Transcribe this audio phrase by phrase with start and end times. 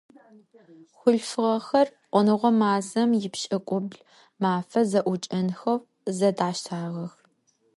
[0.99, 3.99] Хъулъфыгъэхэр Ӏоныгъо мазэм ипшӏыкӏубл
[4.41, 5.77] мафэ зэӏукӏэнхэу
[6.17, 7.13] зэдаштагъэх.